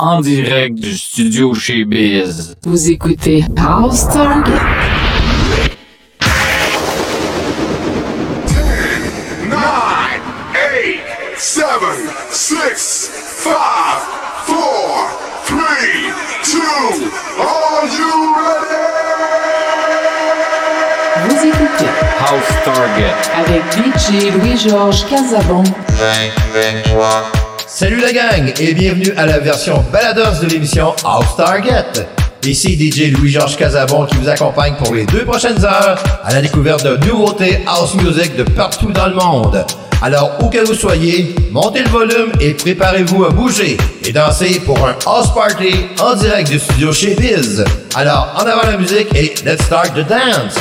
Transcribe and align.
en 0.00 0.20
direct 0.20 0.76
du 0.78 0.96
studio 0.96 1.54
chez 1.54 1.84
Biz. 1.84 2.54
Vous 2.64 2.88
écoutez 2.88 3.44
House 3.56 4.06
Target. 4.08 4.52
9, 9.48 9.58
8, 10.54 11.36
7, 11.36 11.64
6, 12.30 13.10
5, 13.42 13.50
4, 14.46 15.18
3, 15.46 15.58
2, 16.44 16.58
are 17.40 17.84
you 17.98 18.14
ready? 18.38 18.78
Vous 21.24 21.40
écoutez 21.48 21.90
House 22.20 22.54
Target. 22.64 23.14
avec 23.36 23.62
DJ 23.72 24.30
Louis-Georges 24.32 25.04
Casabon. 25.08 25.64
Salut 27.70 28.00
la 28.00 28.12
gang 28.12 28.50
et 28.58 28.72
bienvenue 28.72 29.12
à 29.18 29.26
la 29.26 29.38
version 29.40 29.84
balados 29.92 30.40
de 30.40 30.46
l'émission 30.46 30.94
House 31.04 31.36
Target. 31.36 32.06
Ici 32.42 32.78
DJ 32.78 33.12
Louis-Georges 33.12 33.58
Casabon 33.58 34.06
qui 34.06 34.16
vous 34.16 34.26
accompagne 34.26 34.74
pour 34.82 34.94
les 34.94 35.04
deux 35.04 35.26
prochaines 35.26 35.62
heures 35.62 36.02
à 36.24 36.32
la 36.32 36.40
découverte 36.40 36.82
de 36.82 36.96
nouveautés 37.06 37.58
house 37.66 37.94
music 37.96 38.34
de 38.36 38.44
partout 38.44 38.90
dans 38.90 39.08
le 39.08 39.14
monde. 39.16 39.66
Alors 40.00 40.38
où 40.40 40.48
que 40.48 40.66
vous 40.66 40.72
soyez, 40.72 41.34
montez 41.50 41.82
le 41.82 41.90
volume 41.90 42.32
et 42.40 42.54
préparez-vous 42.54 43.26
à 43.26 43.30
bouger 43.30 43.76
et 44.02 44.12
danser 44.12 44.62
pour 44.64 44.78
un 44.88 44.96
house 45.04 45.34
party 45.34 45.74
en 46.00 46.14
direct 46.14 46.50
du 46.50 46.58
studio 46.58 46.90
chez 46.90 47.16
Biz. 47.16 47.66
Alors 47.94 48.34
en 48.34 48.46
avant 48.46 48.66
la 48.66 48.78
musique 48.78 49.14
et 49.14 49.34
let's 49.44 49.62
start 49.66 49.92
the 49.92 50.08
dance. 50.08 50.58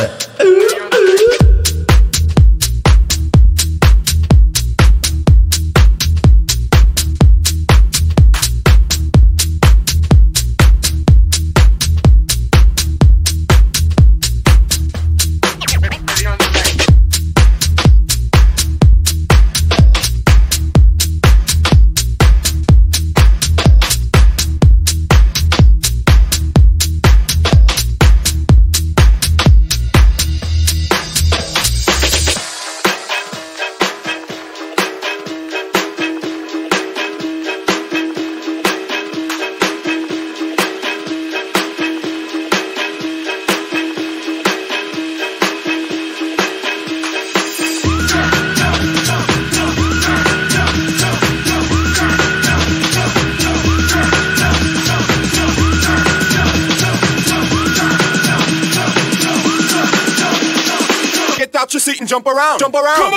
Around. 62.27 62.59
Jump 62.59 62.75
around. 62.75 62.97
Come 62.97 63.13
on. 63.13 63.16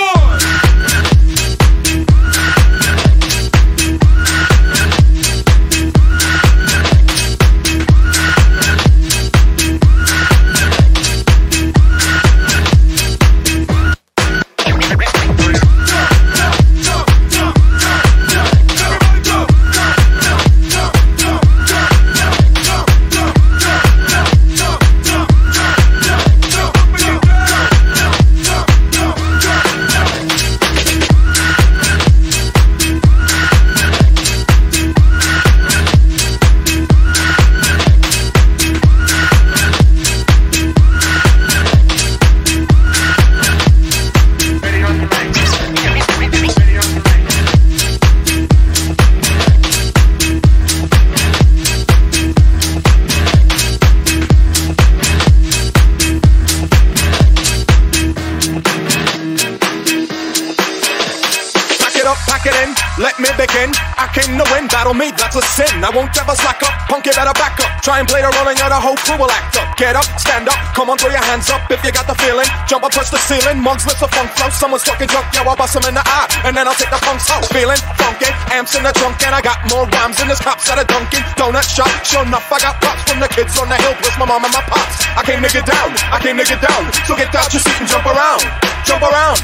The 73.31 73.39
ceiling, 73.39 73.63
monks, 73.63 73.87
lips 73.87 74.03
a 74.03 74.11
funk 74.11 74.27
flow. 74.35 74.49
Someone's 74.51 74.83
talking 74.83 75.07
drunk, 75.07 75.31
yo, 75.31 75.47
I'll 75.47 75.55
bust 75.55 75.79
'em 75.79 75.87
in 75.87 75.95
the 75.95 76.03
eye, 76.03 76.27
and 76.43 76.51
then 76.51 76.67
I'll 76.67 76.75
take 76.75 76.91
the 76.91 76.99
punks 76.99 77.31
out. 77.31 77.47
Feeling 77.55 77.79
funky, 77.95 78.27
amps 78.51 78.75
in 78.75 78.83
the 78.83 78.91
trunk, 78.91 79.23
and 79.23 79.33
I 79.33 79.39
got 79.39 79.63
more 79.71 79.87
rhymes 79.87 80.17
than 80.17 80.27
this 80.27 80.41
cops 80.41 80.69
at 80.69 80.77
a 80.77 80.83
Dunkin' 80.83 81.23
Donut 81.39 81.63
shop. 81.63 81.87
Sure 82.03 82.23
enough, 82.23 82.51
I 82.51 82.59
got 82.59 82.81
props 82.81 83.09
from 83.09 83.21
the 83.21 83.29
kids 83.29 83.57
on 83.57 83.69
the 83.69 83.77
hill, 83.77 83.95
plus 84.03 84.17
my 84.19 84.25
mom 84.25 84.43
and 84.43 84.51
my 84.51 84.59
pops. 84.67 85.07
I 85.15 85.23
came 85.23 85.41
to 85.41 85.47
get 85.47 85.65
down, 85.65 85.95
I 86.11 86.19
came 86.19 86.35
to 86.35 86.43
get 86.43 86.59
down. 86.59 86.91
So 87.07 87.15
get 87.15 87.33
out 87.33 87.47
your 87.53 87.61
seat 87.63 87.79
and 87.79 87.87
jump 87.87 88.05
around, 88.05 88.43
jump 88.83 89.01
around, 89.01 89.39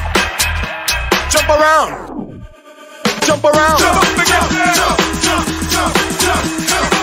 jump 1.32 1.48
around 1.48 2.18
jump 3.28 3.44
around. 3.44 3.80
Jump. 3.80 4.04
Jump, 4.16 4.28
jump, 4.28 4.98
jump, 5.24 5.48
jump, 5.72 5.96
jump, 6.20 6.70
jump, 6.70 6.97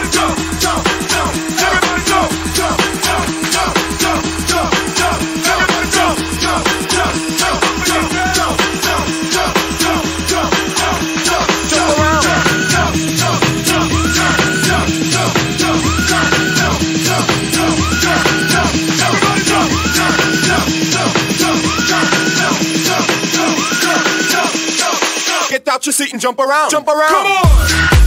jump 26.18 26.38
around. 26.38 26.70
Jump 26.70 26.88
around. 26.88 27.08
Come 27.08 27.26
on. 27.26 28.03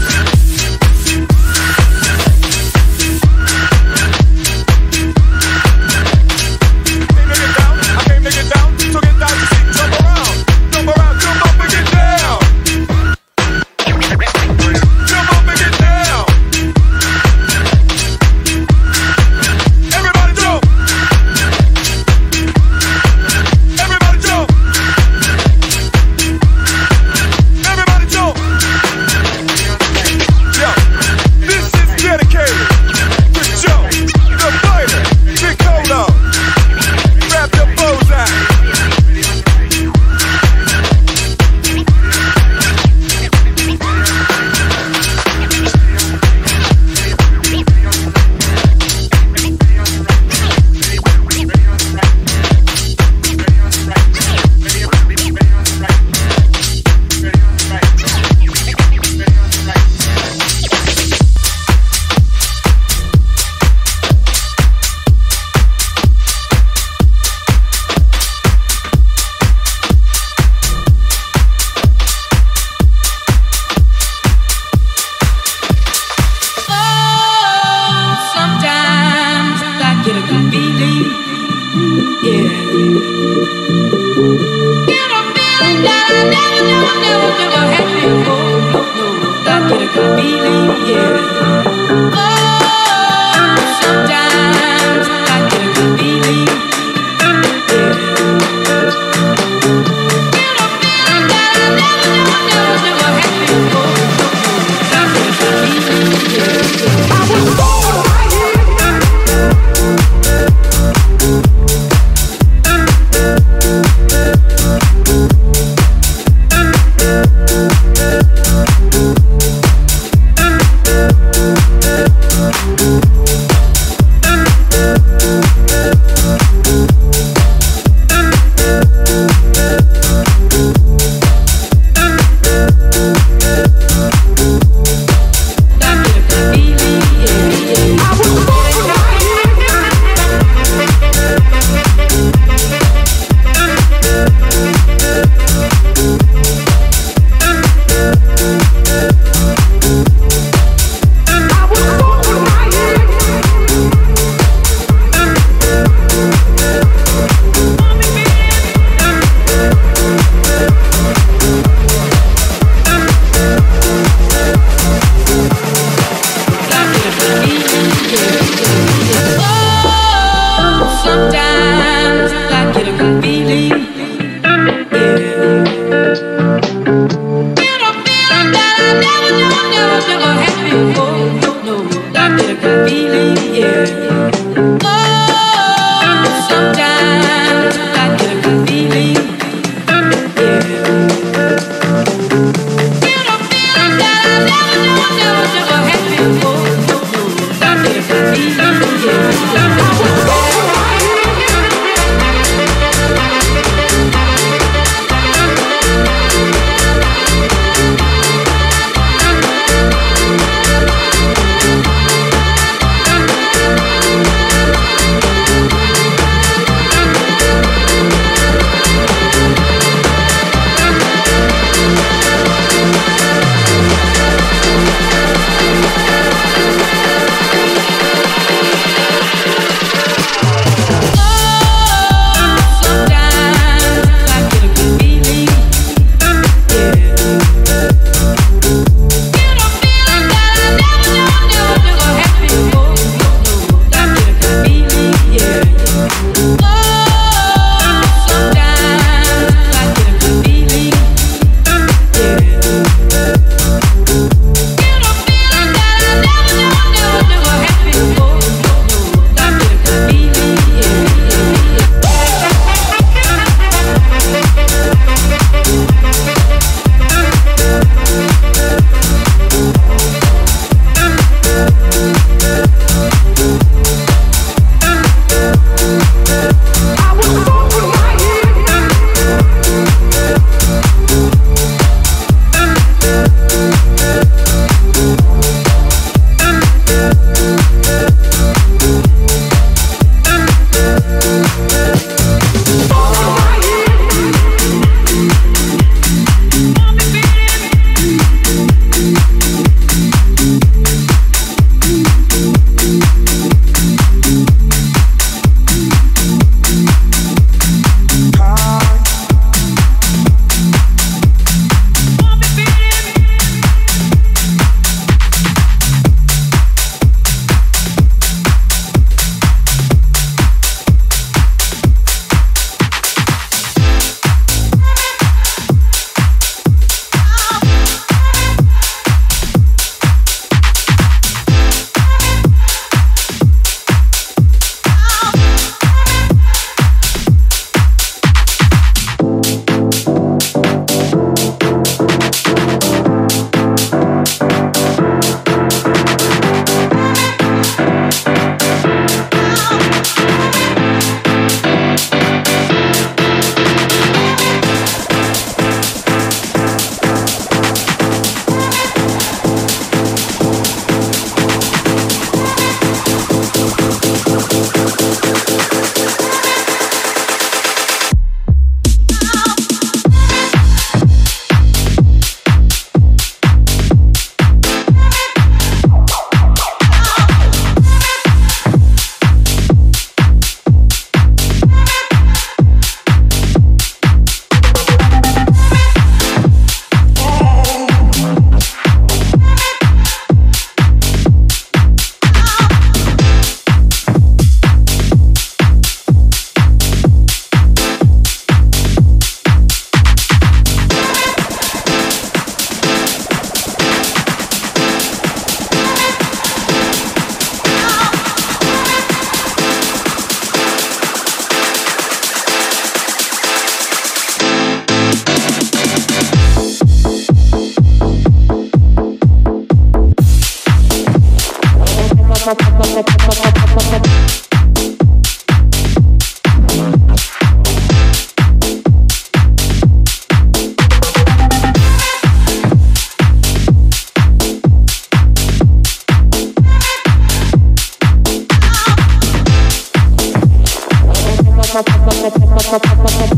pop 442.70 442.82
pop 442.84 442.98
pop 442.98 443.37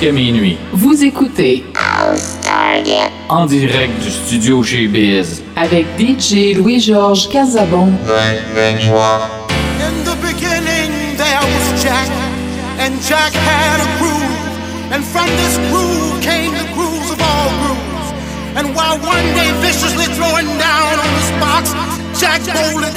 jusqu'à 0.00 0.12
minuit. 0.12 0.56
Vous 0.72 1.04
écoutez 1.04 1.64
En 3.28 3.44
direct 3.46 4.02
du 4.02 4.10
studio 4.10 4.62
chez 4.62 4.86
Biz. 4.88 5.42
avec 5.56 5.86
DJ 5.98 6.54
Louis-Georges 6.56 7.28
Casabon. 7.28 7.88
In 7.88 7.92
the 10.04 10.16
beginning 10.22 10.90
there 11.16 11.40
was 11.42 11.82
Jack, 11.82 12.08
and 12.78 12.94
Jack 13.06 13.34
had 13.34 13.80
a 13.80 13.86
groove, 13.98 14.22
and 14.92 15.04
from 15.04 15.26
this 15.36 15.58
groove 15.70 16.20
came 16.22 16.52
the 16.52 16.64
grooves 16.74 17.10
of 17.10 17.20
all 17.20 17.50
grooves. 17.62 18.12
And 18.56 18.74
while 18.74 18.98
one 18.98 19.34
day 19.34 19.52
viciously 19.60 20.06
throwing 20.14 20.46
down 20.58 20.98
on 20.98 21.08
this 21.16 21.30
box, 21.40 21.74
Jack 22.18 22.40
boldly 22.46 22.90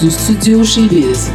du 0.00 0.10
studio 0.10 0.62
chez 0.64 0.82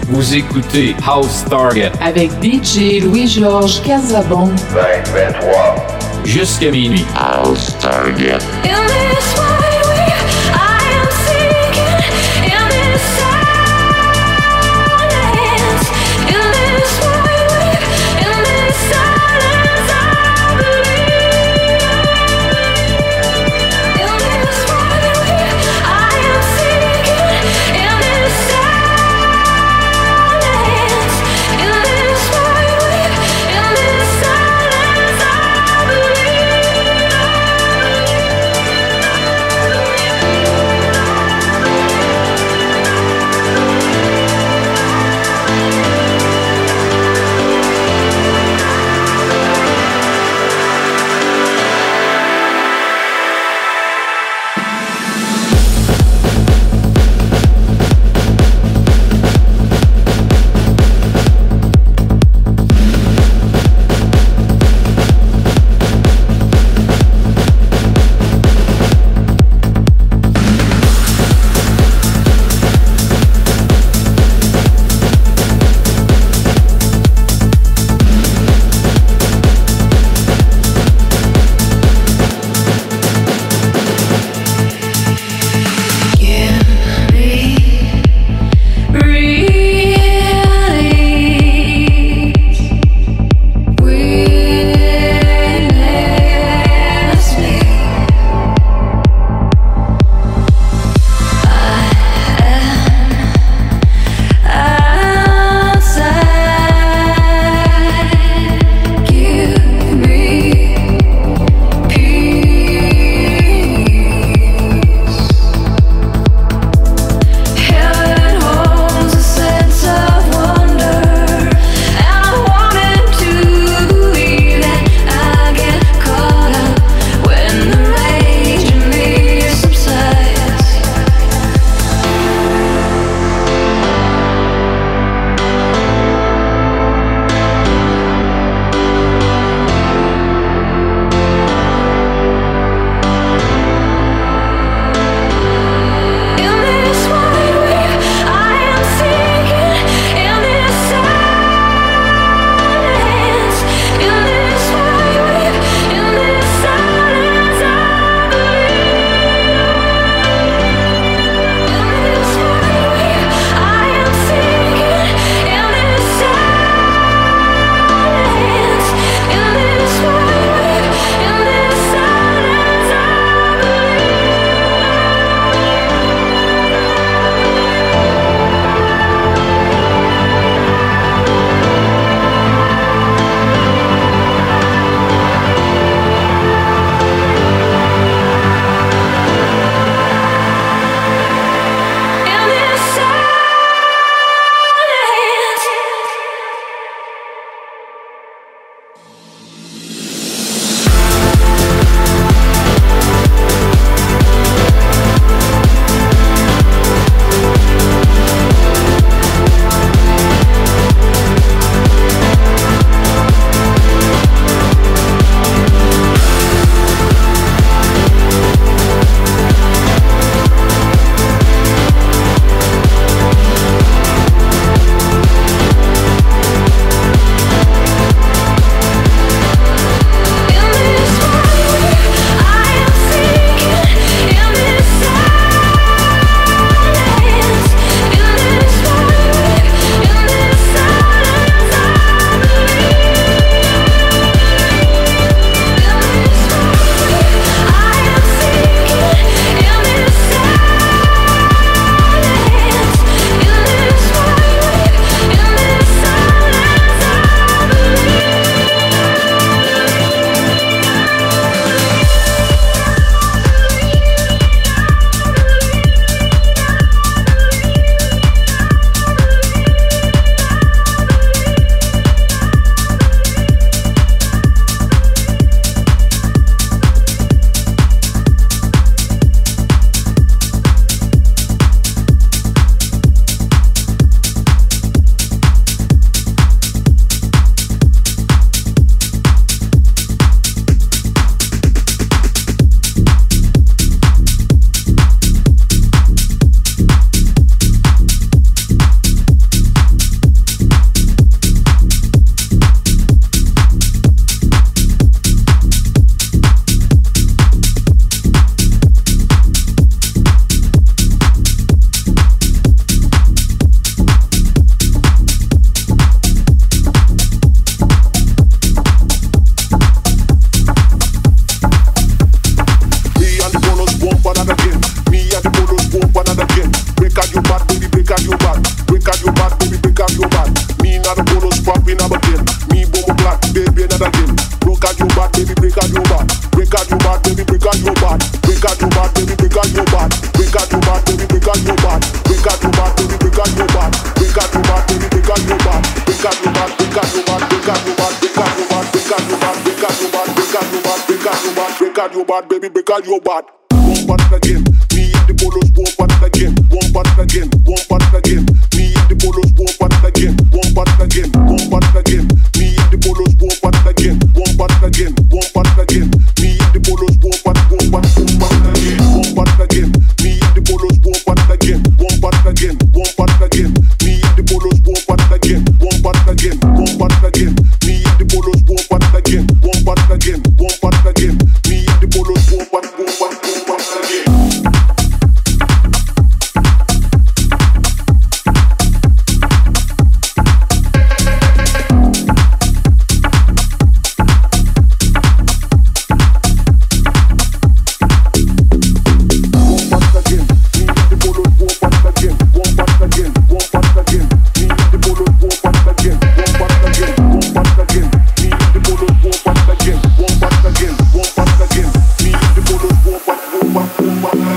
Vous 0.08 0.36
écoutez 0.36 0.96
House 1.06 1.44
Target 1.50 1.92
avec 2.02 2.32
DJ 2.42 3.04
Louis-Georges 3.04 3.82
Casabon. 3.84 4.46
20, 4.46 4.82
23. 5.14 5.88
Jusqu'à 6.24 6.72
minuit. 6.72 7.06
House 7.16 7.76
Target. 7.80 8.40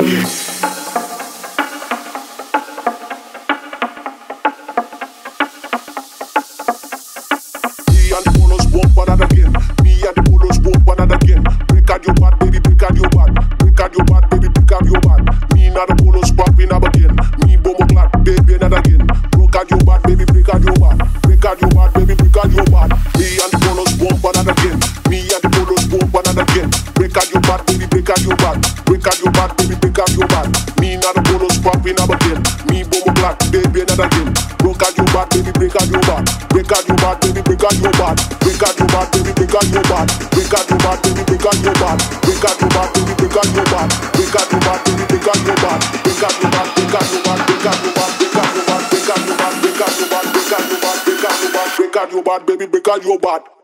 Me 0.06 0.55
call 52.86 53.02
you 53.02 53.18
bad. 53.18 53.55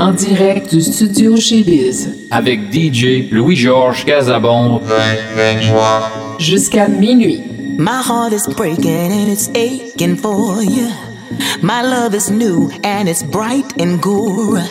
en 0.00 0.12
direct 0.12 0.74
du 0.74 0.80
studio 0.80 1.36
chez 1.36 1.62
Biz 1.62 2.08
avec 2.30 2.72
DJ 2.72 3.30
Louis-Georges 3.30 4.04
Casabon 4.06 4.80
jusqu'à 6.38 6.88
minuit. 6.88 7.42
My 7.76 8.00
heart 8.02 8.32
is 8.32 8.46
breaking 8.56 9.12
and 9.12 9.28
it's 9.28 9.50
aching 9.54 10.16
for 10.16 10.62
you. 10.62 10.88
My 11.60 11.82
love 11.82 12.14
is 12.14 12.30
new 12.30 12.70
and 12.84 13.06
it's 13.06 13.22
bright 13.22 13.66
and 13.78 14.00
gore. 14.00 14.62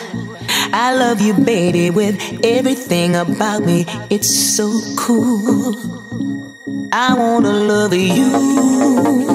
I 0.72 0.92
love 0.96 1.20
you, 1.20 1.34
baby, 1.34 1.90
with 1.90 2.16
everything 2.42 3.14
about 3.14 3.64
me. 3.64 3.86
It's 4.10 4.56
so 4.56 4.70
cool. 4.96 5.76
I 6.92 7.14
wanna 7.14 7.52
love 7.52 7.94
you. 7.94 9.33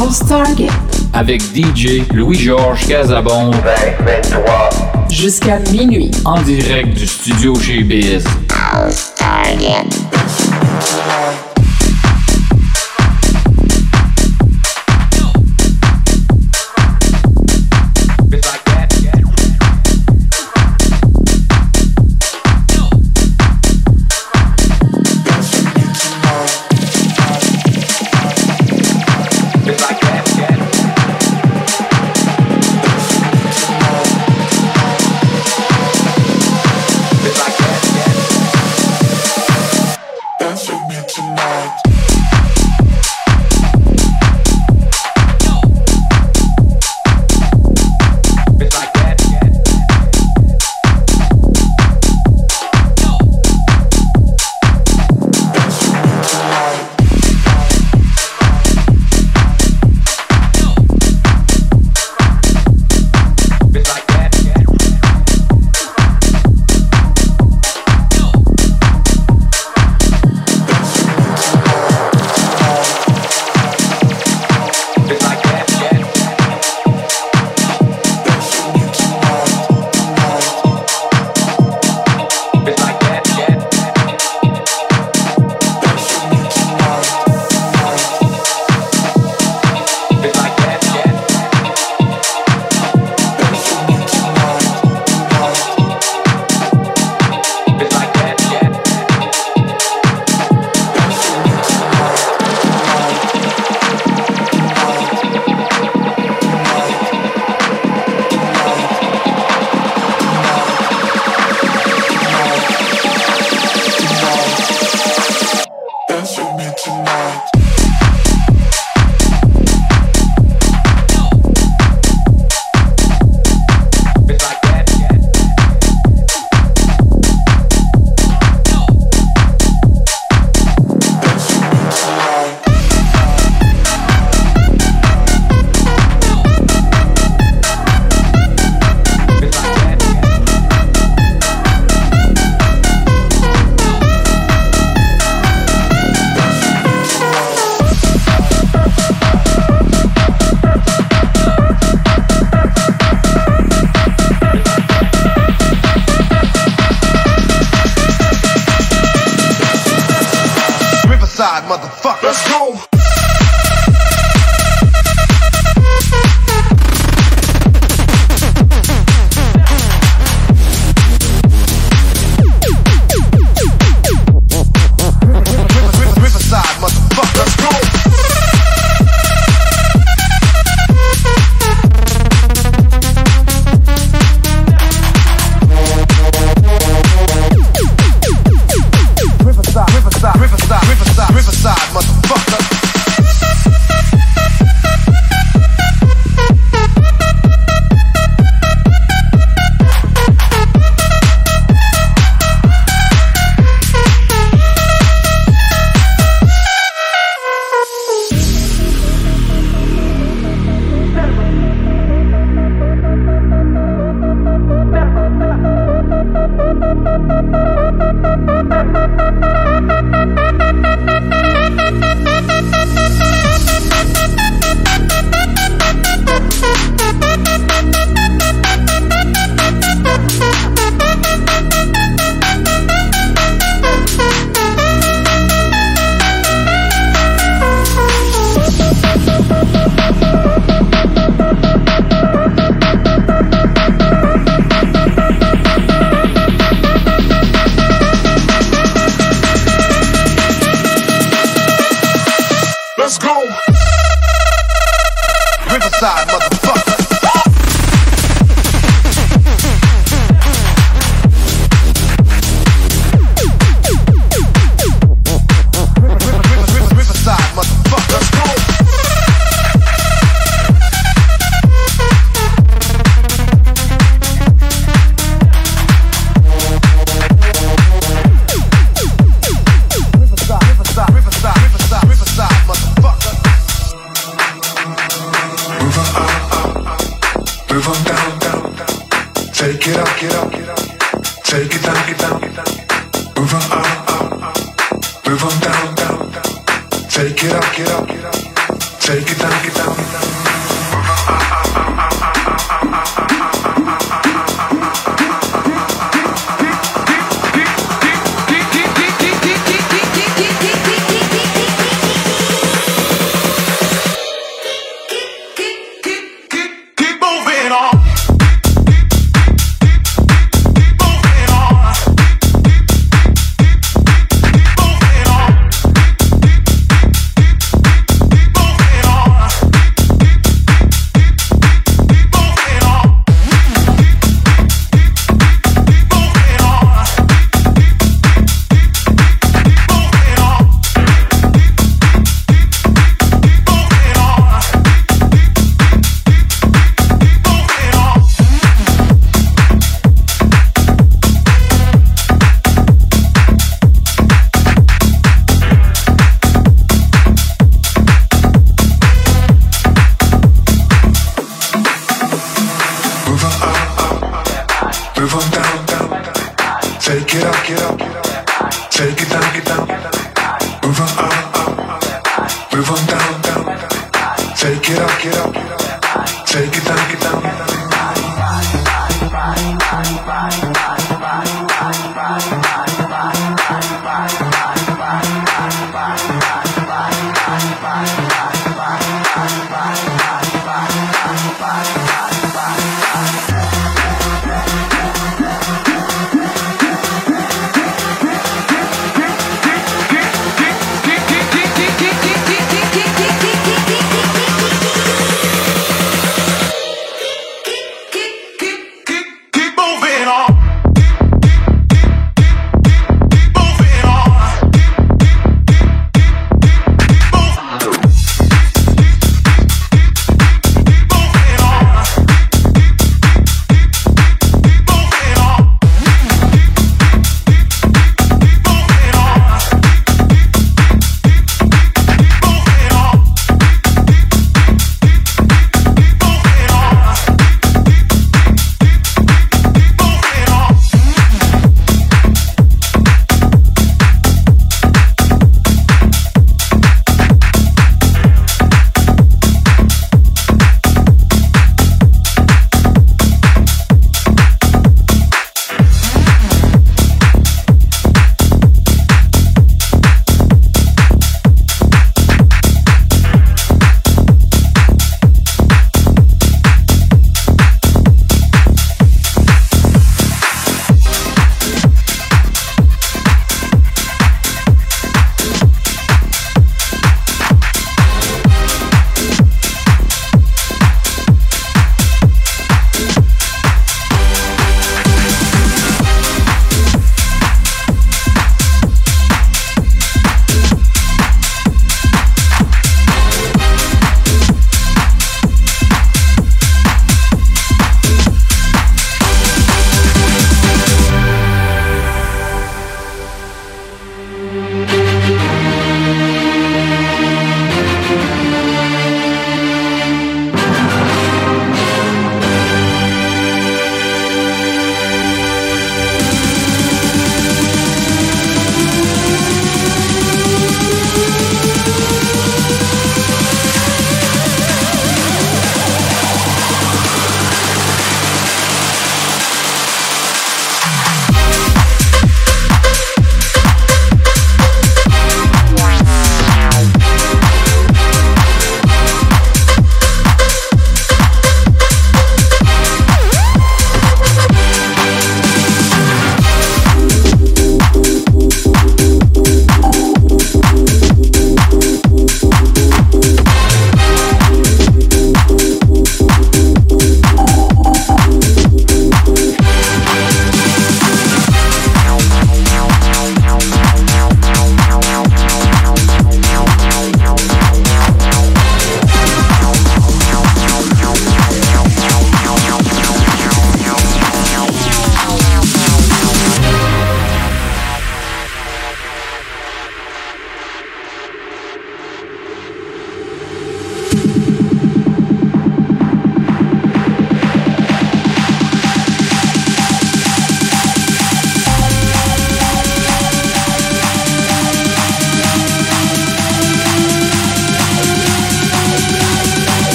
House 0.00 0.20
Target. 0.26 0.70
Avec 1.12 1.42
DJ 1.54 2.10
Louis-Georges 2.14 2.86
Casabon. 2.86 3.50
2023. 3.50 4.70
Jusqu'à 5.10 5.58
minuit. 5.70 6.10
En 6.24 6.40
direct 6.40 6.96
du 6.96 7.06
studio 7.06 7.54
chez 7.60 7.82
Biz. 7.82 8.24
House 8.48 9.12
Target. 9.14 10.09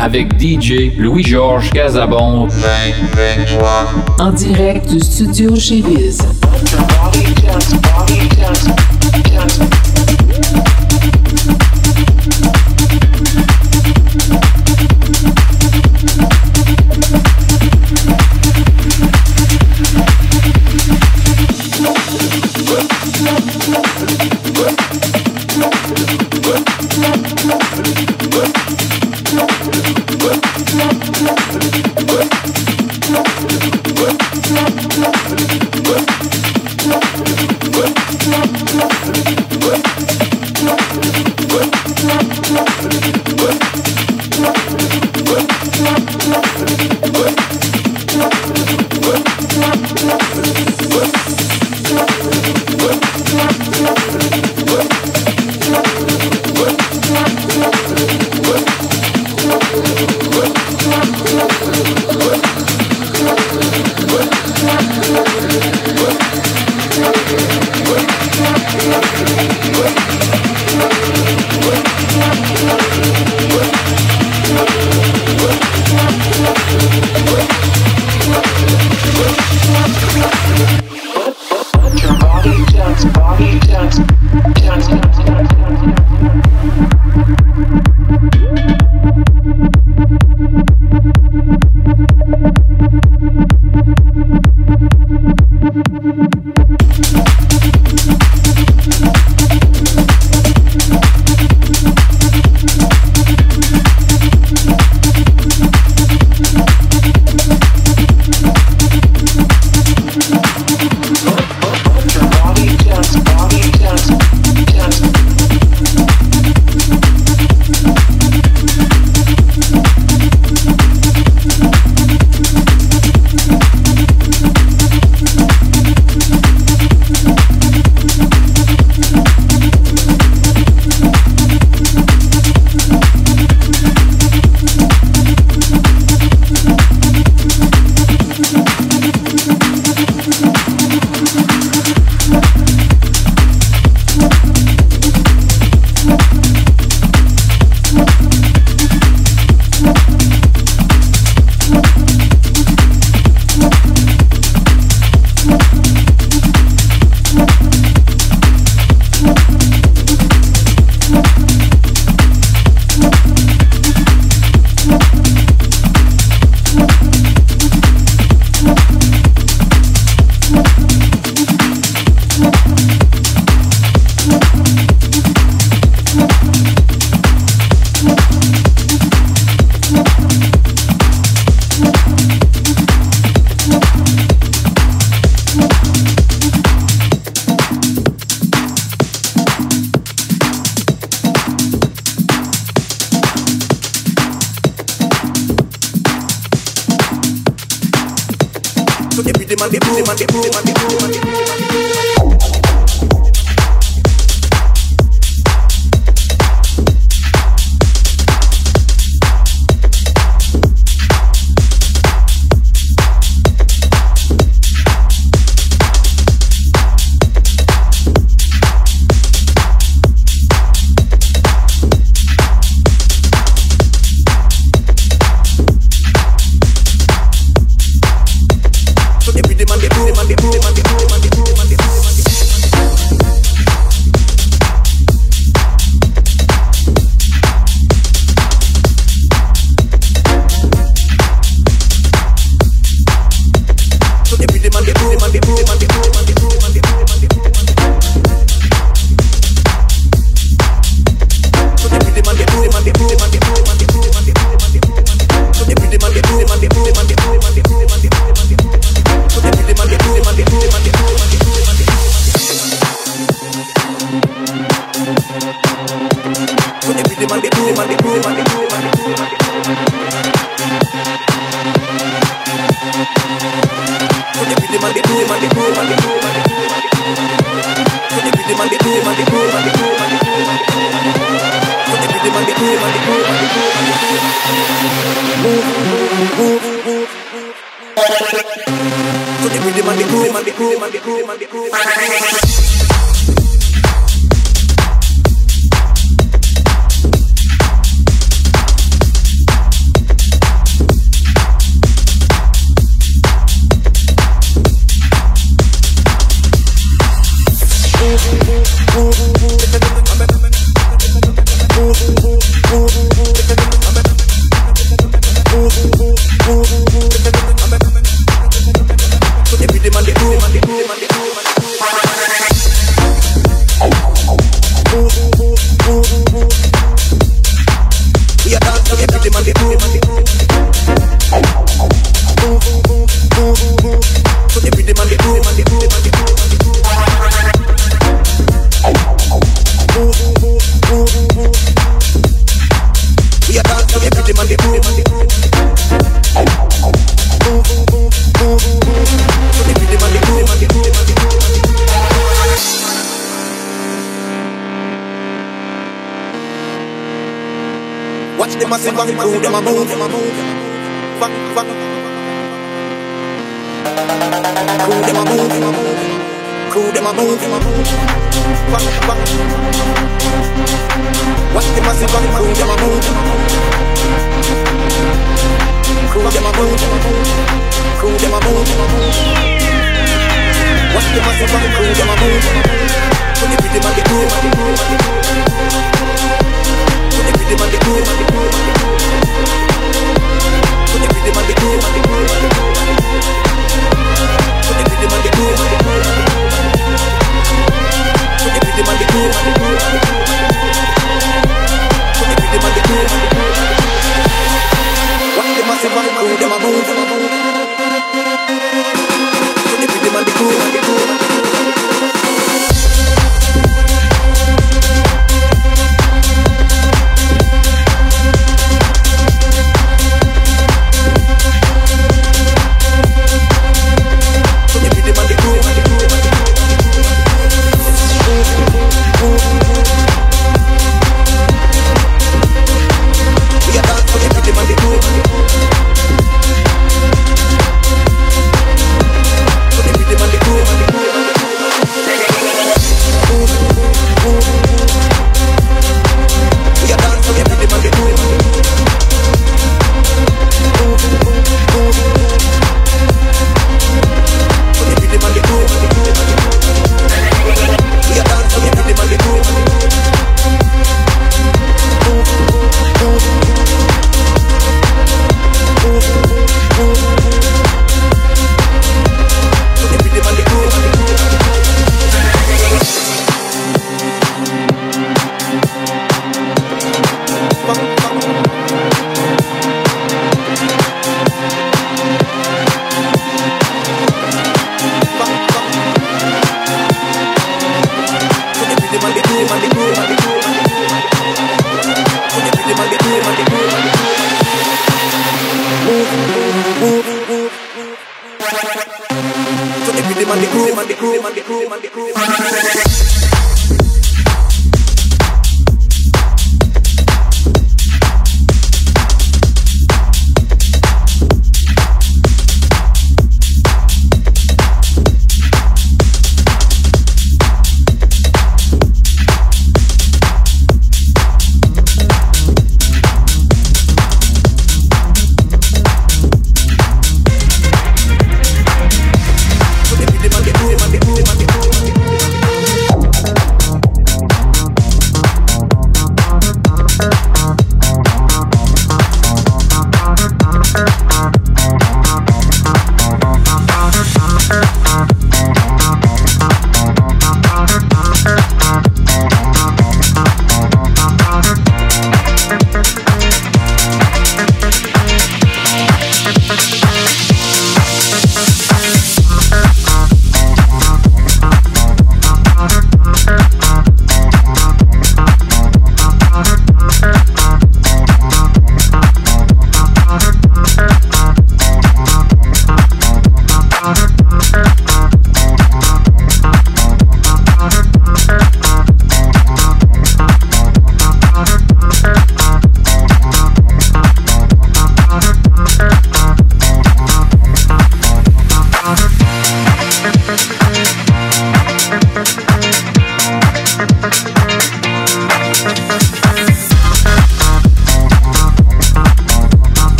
Avec 0.00 0.40
DJ 0.40 0.96
Louis-Georges 0.96 1.70
Casabon. 1.70 2.48
En 4.18 4.32
direct 4.32 4.88
du 4.88 5.00
studio 5.00 5.54
chez 5.56 5.82
Biz. 5.82 6.18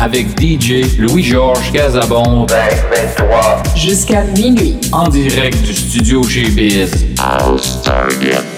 Avec 0.00 0.28
DJ 0.40 0.96
Louis-Georges 0.98 1.72
Casabon. 1.72 2.46
23. 2.46 3.62
Jusqu'à 3.76 4.22
minuit. 4.34 4.76
En 4.92 5.08
direct 5.08 5.60
du 5.60 5.74
studio 5.74 6.22
chez 6.22 6.48
Biz. 6.48 7.04
House 7.18 7.82
Target. 7.82 8.49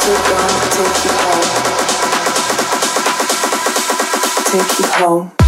Take 0.00 1.04
you 1.04 1.12
home. 1.12 1.44
Take 4.46 4.78
you 4.78 4.86
home. 4.92 5.39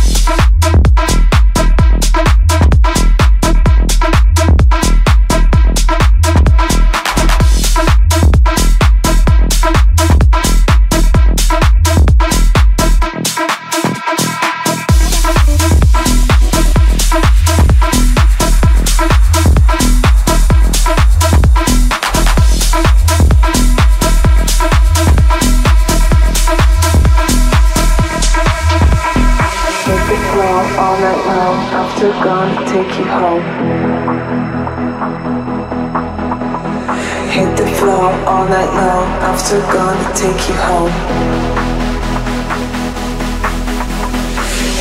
Hit 37.32 37.56
the 37.56 37.66
floor 37.78 38.12
all 38.28 38.44
night 38.46 38.72
long. 38.76 39.08
After 39.30 39.58
gone, 39.72 40.00
take 40.14 40.48
you 40.48 40.54
home. 40.68 40.92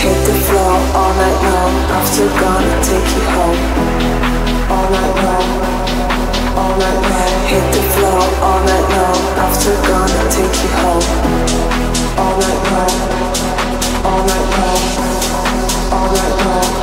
Hit 0.03 0.19
the 0.27 0.35
floor 0.45 0.75
all 0.99 1.13
night 1.15 1.39
long. 1.47 1.73
After 1.97 2.27
gone, 2.41 2.67
take 2.83 3.09
you 3.15 3.23
home. 3.35 3.59
All 4.73 4.87
night 4.91 5.15
long. 5.23 5.47
All 6.59 6.73
night 6.81 7.01
long. 7.09 7.33
Hit 7.47 7.65
the 7.71 7.83
floor 7.93 8.21
all 8.43 8.59
night 8.67 8.87
long. 8.97 9.19
After 9.45 9.73
gone, 9.87 10.13
take 10.35 10.55
you 10.63 10.69
home. 10.81 11.05
All 12.17 12.35
night 12.43 12.61
long. 12.73 12.95
All 14.09 14.21
night 14.27 14.47
long. 14.57 14.83
All 15.93 16.09
night 16.11 16.35
long 16.45 16.80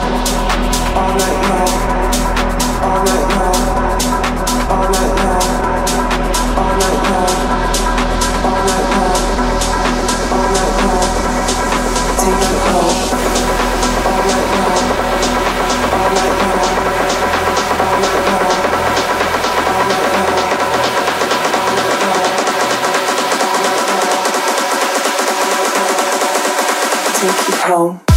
home. 27.69 28.08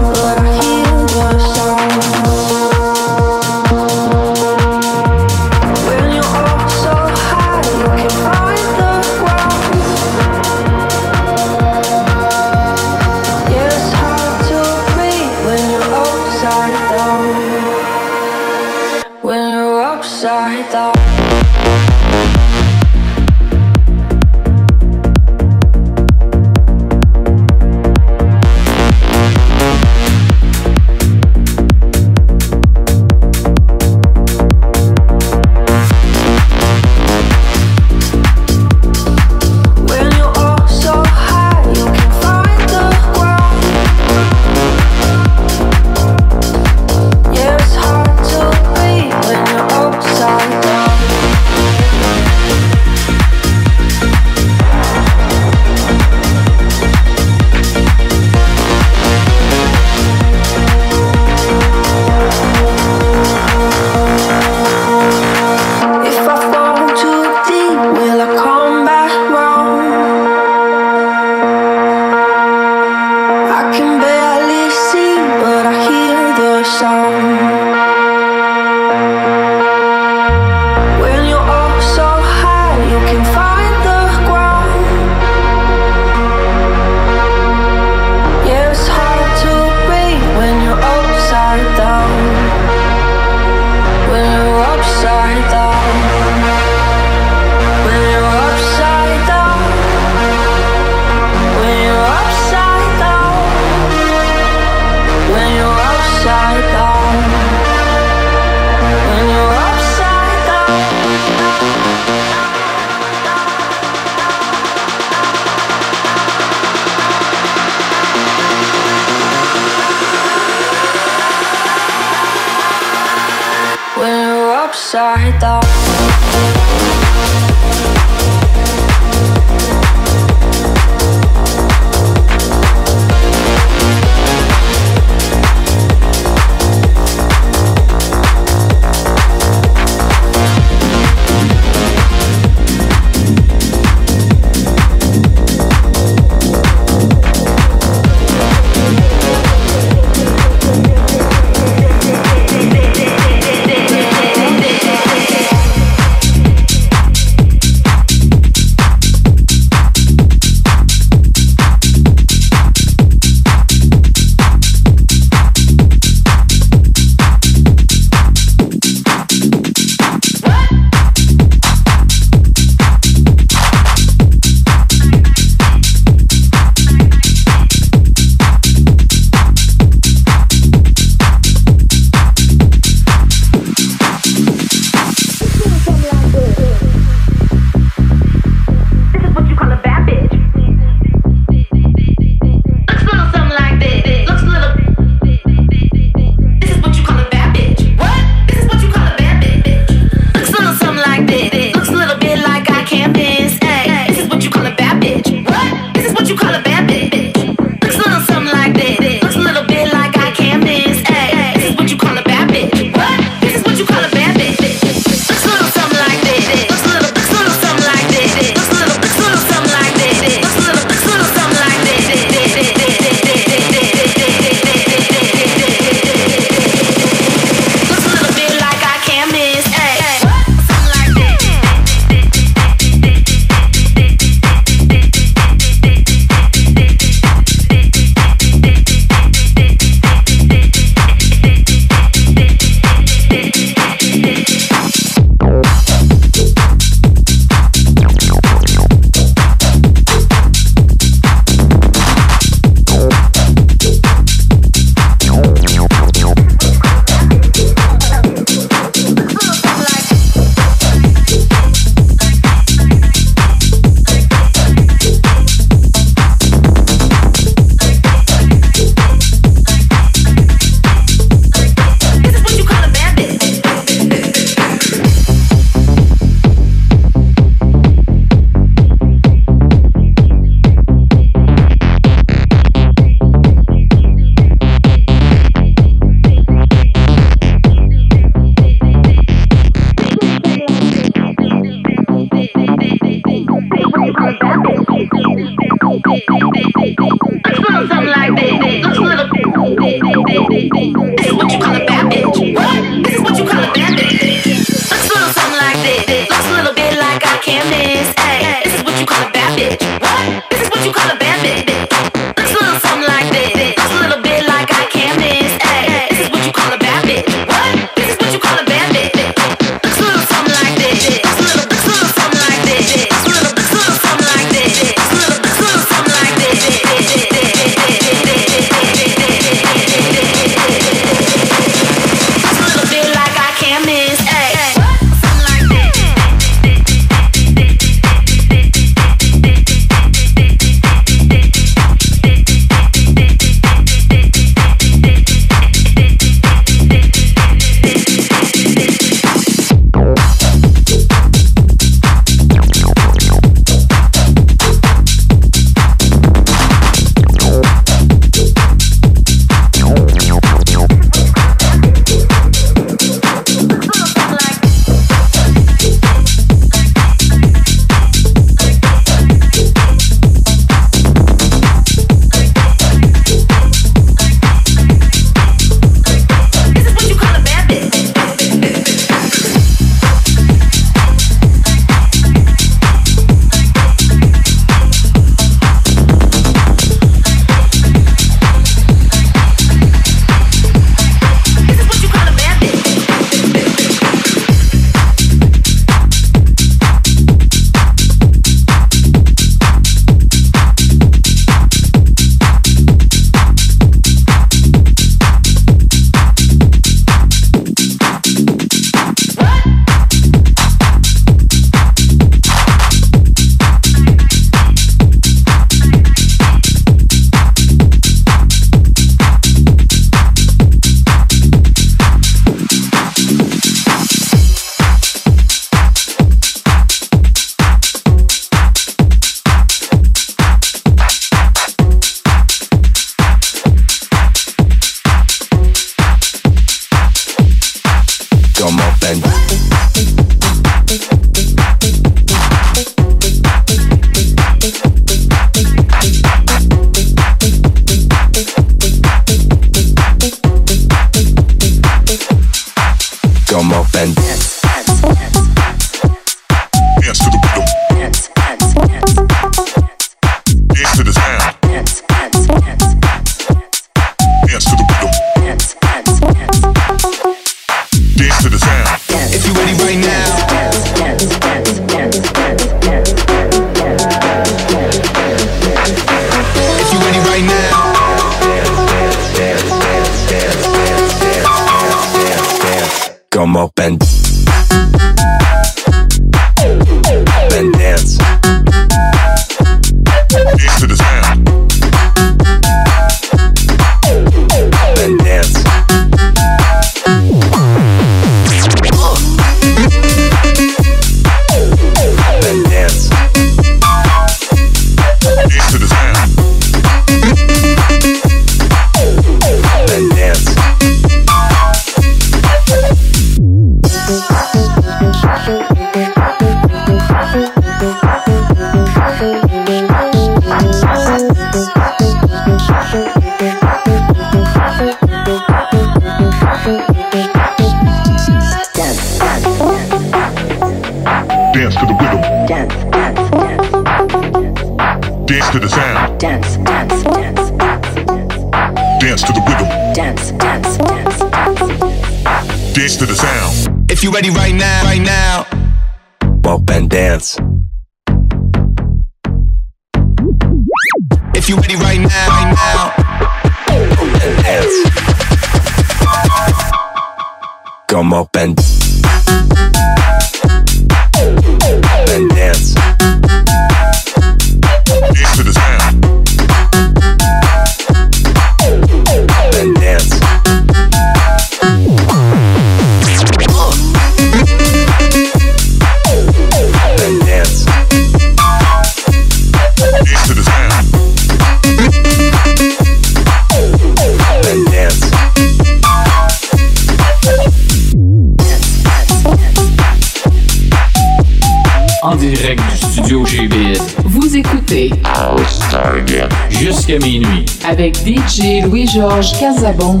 DJ 598.96 599.02
Louis-Georges 599.02 599.38
Casabon. 599.38 600.00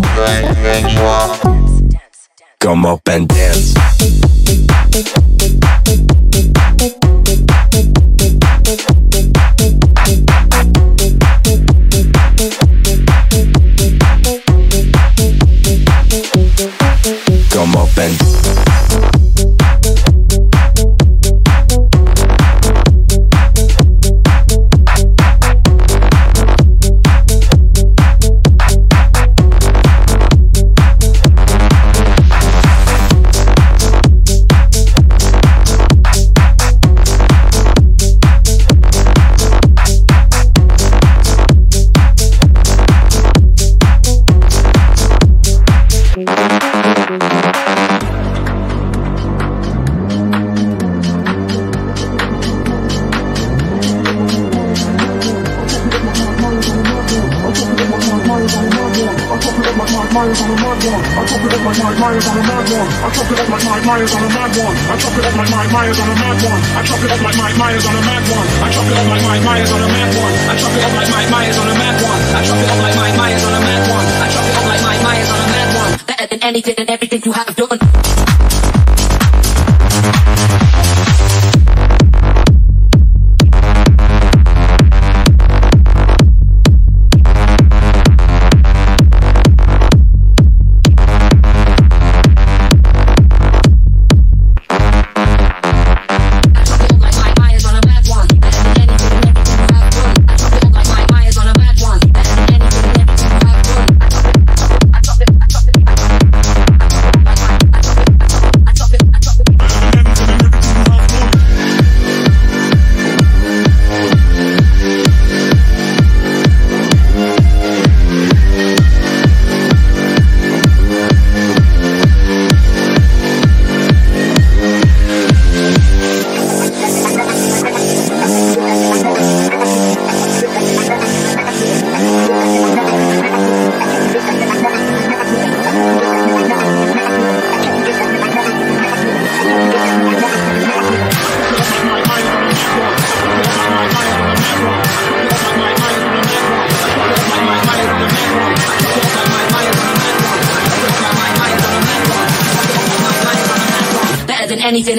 Mike 65.66 65.82
Myers 65.82 65.98
on 65.98 66.06
a 66.06 66.14
mad 66.14 66.38
one. 66.46 66.62
I 66.78 66.82
chop 66.86 67.02
it 67.02 67.10
up 67.10 67.20
like 67.22 67.36
Mike 67.36 67.58
Myers 67.58 67.84
on 67.86 67.96
a 67.96 68.00
mad 68.06 68.22
one. 68.30 68.46
I 68.62 68.70
chop 68.70 68.86
it 68.86 68.94
up 68.94 69.06
like 69.10 69.22
Mike 69.22 69.42
Myers 69.42 69.72
on 69.72 69.82
a 69.82 69.88
mad 69.88 70.14
one. 70.14 70.32
I 70.46 70.54
chop 70.54 70.70
it 70.70 70.84
up 70.84 70.94
like 70.94 71.10
Mike 71.10 71.30
Myers 71.30 71.58
on 71.58 71.66
a 71.66 71.74
mad 71.74 72.02
one. 72.06 72.20
I 72.38 72.46
chop 72.46 72.58
it 72.62 72.70
up 72.70 72.78
like 72.78 72.94
Mike 72.94 73.16
Myers 73.16 73.42
on 73.42 73.52
a 73.52 73.60
mad 73.66 73.90
one. 73.90 74.06
I 74.06 74.28
chop 74.30 74.46
it 74.46 74.54
up 74.54 74.62
like 74.62 74.82
Mike 74.86 75.02
Myers 75.02 75.30
on 75.30 75.40
a 75.42 75.48
mad 75.50 75.74
one. 75.74 76.06
Better 76.06 76.26
than 76.28 76.42
anything 76.44 76.74
and 76.78 76.88
everything 76.88 77.22
you 77.24 77.32
have 77.32 77.56
done. 77.56 77.78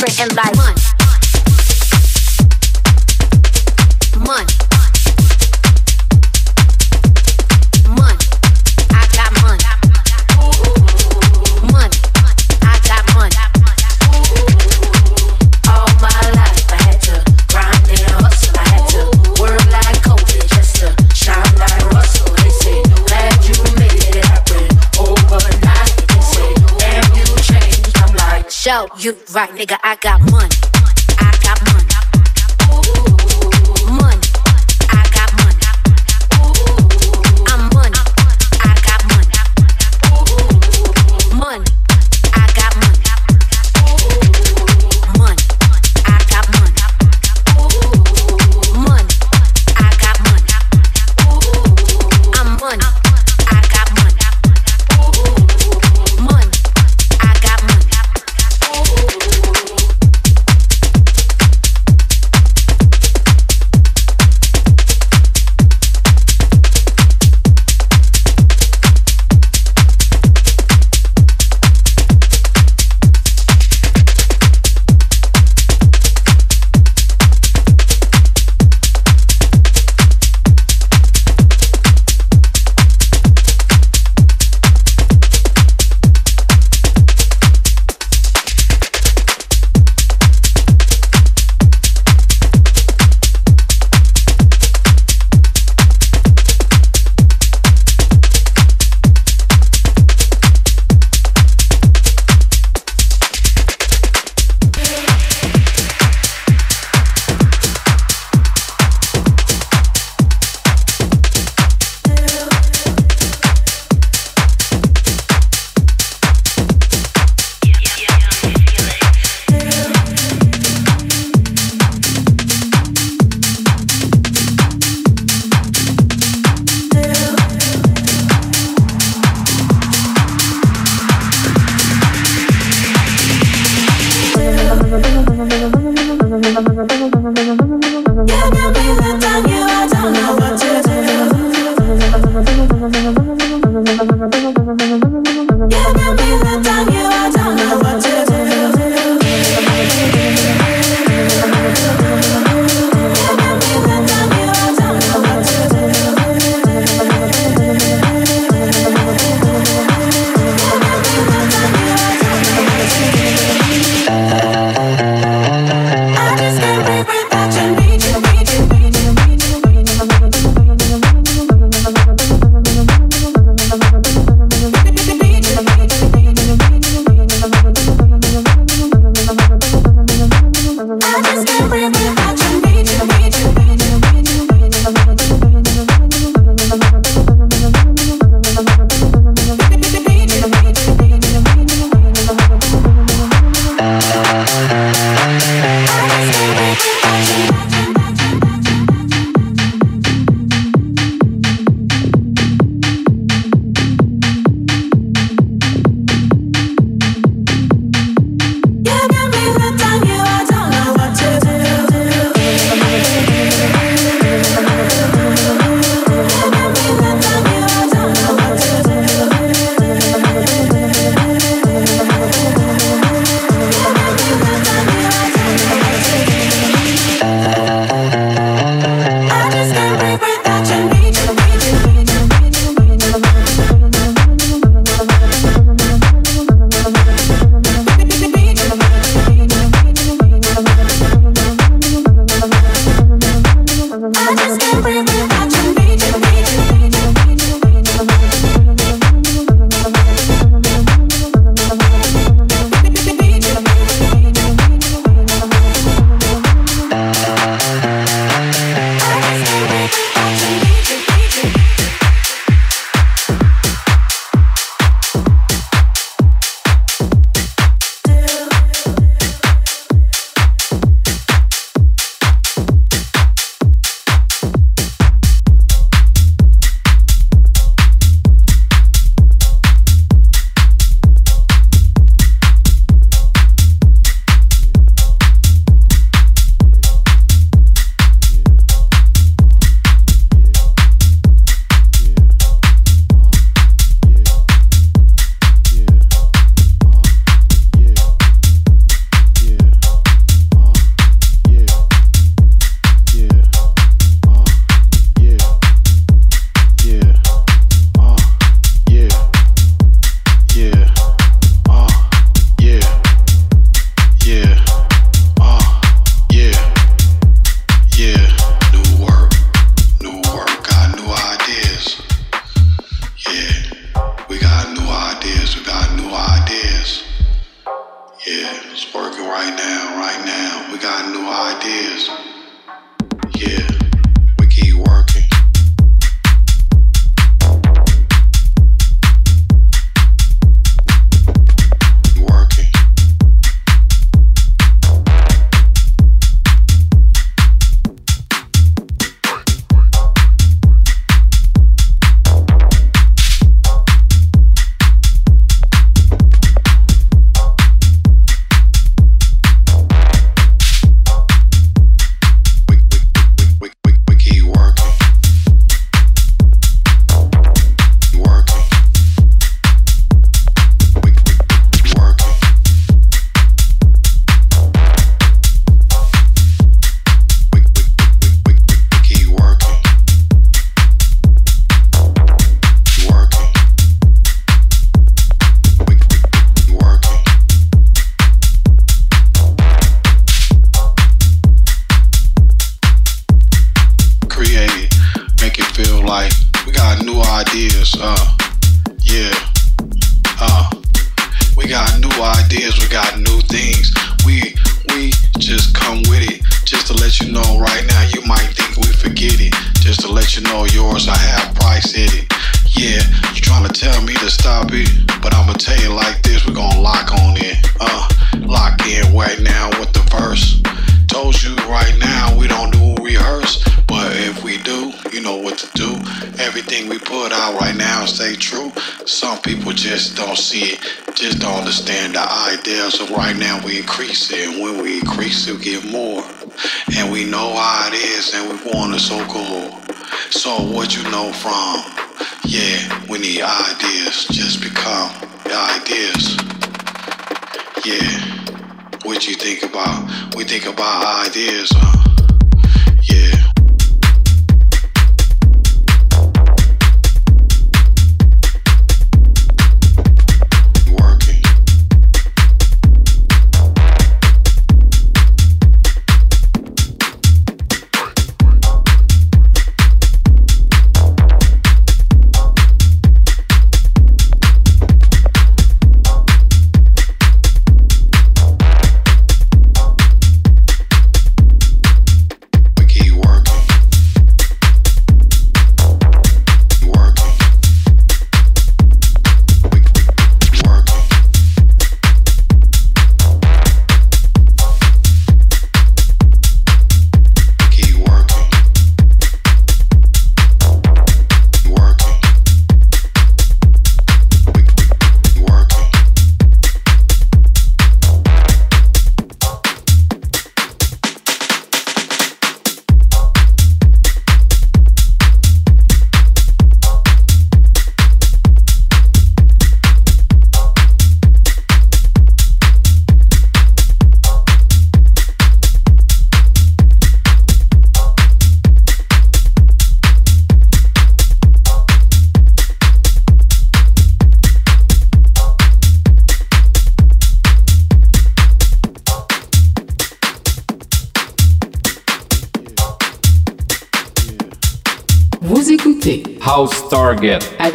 You 0.00 0.06
can 0.06 0.14
stay 0.14 0.16
on 0.16 0.16
trend 0.16 0.30
and 0.30 0.36
like. 0.36 0.59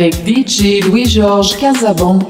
avec 0.05 0.27
DJ 0.27 0.83
Louis-Georges 0.85 1.57
Casabon. 1.57 2.19
20, 2.19 2.27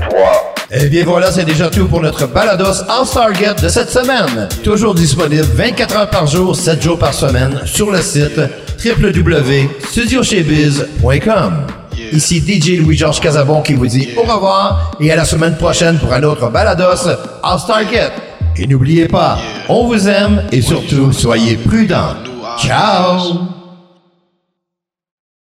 23. 0.00 0.54
Et 0.70 0.88
bien 0.88 1.04
voilà, 1.04 1.32
c'est 1.32 1.44
déjà 1.44 1.68
tout 1.68 1.86
pour 1.86 2.00
notre 2.00 2.28
Balados 2.28 2.84
All 2.88 3.04
Star 3.04 3.34
Get 3.34 3.56
de 3.60 3.68
cette 3.68 3.90
semaine. 3.90 4.48
Toujours 4.62 4.94
disponible 4.94 5.42
24 5.42 5.96
heures 5.96 6.10
par 6.10 6.28
jour, 6.28 6.54
7 6.54 6.80
jours 6.80 6.98
par 6.98 7.12
semaine 7.12 7.60
sur 7.64 7.90
le 7.90 8.00
site 8.00 8.40
www.studiochezbiz.com. 8.84 11.66
Ici 12.12 12.40
DJ 12.40 12.78
Louis-Georges 12.78 13.20
Casabon 13.20 13.62
qui 13.62 13.74
vous 13.74 13.88
dit 13.88 14.10
au 14.16 14.22
revoir 14.22 14.92
et 15.00 15.10
à 15.10 15.16
la 15.16 15.24
semaine 15.24 15.56
prochaine 15.56 15.98
pour 15.98 16.12
un 16.12 16.22
autre 16.22 16.50
Balados 16.50 17.08
All 17.42 17.58
Star 17.58 17.80
Get. 17.90 18.12
Et 18.56 18.68
n'oubliez 18.68 19.08
pas, 19.08 19.38
on 19.68 19.88
vous 19.88 20.08
aime 20.08 20.44
et 20.52 20.62
surtout 20.62 21.12
soyez 21.12 21.56
prudents. 21.56 22.14
Ciao! 22.58 23.51